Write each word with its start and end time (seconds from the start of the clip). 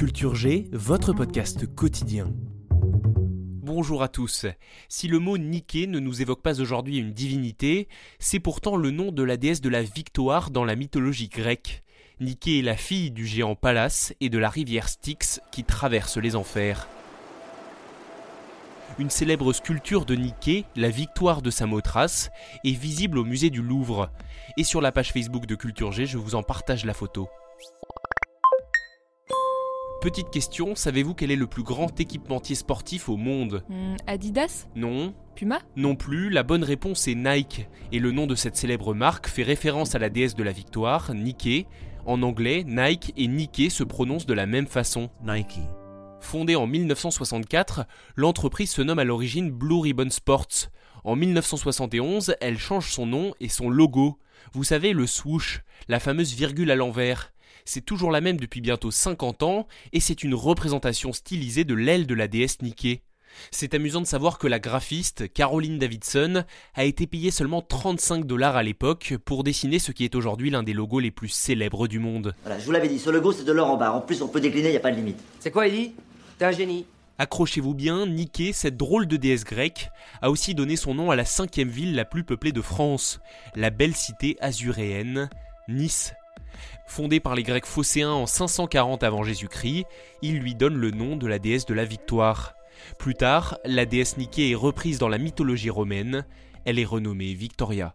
Culture 0.00 0.34
G, 0.34 0.66
votre 0.72 1.12
podcast 1.12 1.66
quotidien. 1.74 2.32
Bonjour 2.70 4.02
à 4.02 4.08
tous. 4.08 4.46
Si 4.88 5.08
le 5.08 5.18
mot 5.18 5.36
Nike 5.36 5.86
ne 5.86 5.98
nous 5.98 6.22
évoque 6.22 6.40
pas 6.40 6.62
aujourd'hui 6.62 6.96
une 6.96 7.12
divinité, 7.12 7.86
c'est 8.18 8.40
pourtant 8.40 8.76
le 8.76 8.92
nom 8.92 9.12
de 9.12 9.22
la 9.22 9.36
déesse 9.36 9.60
de 9.60 9.68
la 9.68 9.82
victoire 9.82 10.50
dans 10.50 10.64
la 10.64 10.74
mythologie 10.74 11.28
grecque. 11.28 11.84
Nike 12.18 12.48
est 12.48 12.62
la 12.62 12.78
fille 12.78 13.10
du 13.10 13.26
géant 13.26 13.54
Pallas 13.54 14.14
et 14.22 14.30
de 14.30 14.38
la 14.38 14.48
rivière 14.48 14.88
Styx 14.88 15.42
qui 15.52 15.64
traverse 15.64 16.16
les 16.16 16.34
enfers. 16.34 16.88
Une 18.98 19.10
célèbre 19.10 19.52
sculpture 19.52 20.06
de 20.06 20.14
Nike, 20.14 20.64
la 20.76 20.88
victoire 20.88 21.42
de 21.42 21.50
Samothrace, 21.50 22.30
est 22.64 22.70
visible 22.70 23.18
au 23.18 23.24
musée 23.24 23.50
du 23.50 23.60
Louvre. 23.60 24.10
Et 24.56 24.64
sur 24.64 24.80
la 24.80 24.92
page 24.92 25.12
Facebook 25.12 25.44
de 25.44 25.56
Culture 25.56 25.92
G, 25.92 26.06
je 26.06 26.16
vous 26.16 26.36
en 26.36 26.42
partage 26.42 26.86
la 26.86 26.94
photo. 26.94 27.28
Petite 30.00 30.30
question, 30.30 30.74
savez-vous 30.74 31.12
quel 31.12 31.30
est 31.30 31.36
le 31.36 31.46
plus 31.46 31.62
grand 31.62 32.00
équipementier 32.00 32.54
sportif 32.54 33.10
au 33.10 33.18
monde? 33.18 33.62
Hmm, 33.68 33.96
Adidas? 34.06 34.66
Non, 34.74 35.12
Puma? 35.34 35.58
Non 35.76 35.94
plus, 35.94 36.30
la 36.30 36.42
bonne 36.42 36.64
réponse 36.64 37.06
est 37.06 37.14
Nike, 37.14 37.68
et 37.92 37.98
le 37.98 38.10
nom 38.10 38.26
de 38.26 38.34
cette 38.34 38.56
célèbre 38.56 38.94
marque 38.94 39.28
fait 39.28 39.42
référence 39.42 39.94
à 39.94 39.98
la 39.98 40.08
déesse 40.08 40.34
de 40.34 40.42
la 40.42 40.52
victoire, 40.52 41.12
Nike. 41.12 41.66
En 42.06 42.22
anglais, 42.22 42.64
Nike 42.66 43.12
et 43.18 43.28
Nike 43.28 43.70
se 43.70 43.84
prononcent 43.84 44.24
de 44.24 44.32
la 44.32 44.46
même 44.46 44.66
façon. 44.66 45.10
Nike. 45.22 45.60
Fondée 46.20 46.56
en 46.56 46.66
1964, 46.66 47.84
l'entreprise 48.16 48.70
se 48.70 48.80
nomme 48.80 49.00
à 49.00 49.04
l'origine 49.04 49.50
Blue 49.50 49.80
Ribbon 49.80 50.08
Sports. 50.08 50.70
En 51.04 51.14
1971, 51.14 52.36
elle 52.40 52.58
change 52.58 52.90
son 52.90 53.04
nom 53.04 53.34
et 53.38 53.50
son 53.50 53.68
logo. 53.68 54.18
Vous 54.54 54.64
savez, 54.64 54.94
le 54.94 55.06
swoosh, 55.06 55.60
la 55.88 56.00
fameuse 56.00 56.34
virgule 56.34 56.70
à 56.70 56.76
l'envers. 56.76 57.34
C'est 57.72 57.86
toujours 57.86 58.10
la 58.10 58.20
même 58.20 58.40
depuis 58.40 58.60
bientôt 58.60 58.90
50 58.90 59.44
ans 59.44 59.68
et 59.92 60.00
c'est 60.00 60.24
une 60.24 60.34
représentation 60.34 61.12
stylisée 61.12 61.62
de 61.62 61.74
l'aile 61.74 62.04
de 62.04 62.14
la 62.16 62.26
déesse 62.26 62.62
Nike. 62.62 63.04
C'est 63.52 63.74
amusant 63.74 64.00
de 64.00 64.08
savoir 64.08 64.38
que 64.38 64.48
la 64.48 64.58
graphiste 64.58 65.32
Caroline 65.32 65.78
Davidson 65.78 66.42
a 66.74 66.84
été 66.84 67.06
payée 67.06 67.30
seulement 67.30 67.62
35 67.62 68.24
dollars 68.24 68.56
à 68.56 68.64
l'époque 68.64 69.14
pour 69.24 69.44
dessiner 69.44 69.78
ce 69.78 69.92
qui 69.92 70.04
est 70.04 70.16
aujourd'hui 70.16 70.50
l'un 70.50 70.64
des 70.64 70.72
logos 70.72 70.98
les 70.98 71.12
plus 71.12 71.28
célèbres 71.28 71.86
du 71.86 72.00
monde. 72.00 72.34
Voilà, 72.42 72.58
je 72.58 72.64
vous 72.64 72.72
l'avais 72.72 72.88
dit, 72.88 72.98
sur 72.98 73.12
le 73.12 73.20
go, 73.20 73.30
c'est 73.30 73.44
de 73.44 73.52
l'or 73.52 73.70
en 73.70 73.76
barre. 73.76 73.94
En 73.94 74.00
plus, 74.00 74.20
on 74.20 74.26
peut 74.26 74.40
décliner, 74.40 74.70
il 74.70 74.76
a 74.76 74.80
pas 74.80 74.90
de 74.90 74.96
limite. 74.96 75.22
C'est 75.38 75.52
quoi, 75.52 75.68
Eddie 75.68 75.92
T'es 76.38 76.46
un 76.46 76.50
génie. 76.50 76.86
Accrochez-vous 77.18 77.74
bien, 77.74 78.04
Nike, 78.04 78.52
cette 78.52 78.78
drôle 78.78 79.06
de 79.06 79.16
déesse 79.16 79.44
grecque, 79.44 79.90
a 80.22 80.30
aussi 80.30 80.56
donné 80.56 80.74
son 80.74 80.94
nom 80.94 81.12
à 81.12 81.14
la 81.14 81.24
cinquième 81.24 81.68
ville 81.68 81.94
la 81.94 82.04
plus 82.04 82.24
peuplée 82.24 82.50
de 82.50 82.62
France, 82.62 83.20
la 83.54 83.70
belle 83.70 83.94
cité 83.94 84.36
azuréenne, 84.40 85.30
Nice. 85.68 86.14
Fondée 86.86 87.20
par 87.20 87.34
les 87.34 87.42
Grecs 87.42 87.66
phocéens 87.66 88.10
en 88.10 88.26
540 88.26 89.02
avant 89.02 89.22
Jésus-Christ, 89.22 89.86
il 90.22 90.38
lui 90.38 90.54
donne 90.54 90.76
le 90.76 90.90
nom 90.90 91.16
de 91.16 91.26
la 91.26 91.38
déesse 91.38 91.66
de 91.66 91.74
la 91.74 91.84
victoire. 91.84 92.54
Plus 92.98 93.14
tard, 93.14 93.58
la 93.64 93.86
déesse 93.86 94.16
Nike 94.16 94.40
est 94.40 94.54
reprise 94.54 94.98
dans 94.98 95.08
la 95.08 95.18
mythologie 95.18 95.70
romaine, 95.70 96.26
elle 96.64 96.78
est 96.78 96.84
renommée 96.84 97.32
Victoria. 97.34 97.94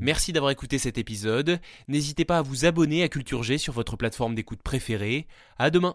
Merci 0.00 0.32
d'avoir 0.32 0.50
écouté 0.50 0.78
cet 0.78 0.96
épisode. 0.96 1.60
N'hésitez 1.86 2.24
pas 2.24 2.38
à 2.38 2.42
vous 2.42 2.64
abonner 2.64 3.02
à 3.02 3.08
Culture 3.08 3.42
G 3.42 3.58
sur 3.58 3.74
votre 3.74 3.96
plateforme 3.96 4.34
d'écoute 4.34 4.62
préférée. 4.62 5.26
À 5.58 5.68
demain. 5.68 5.94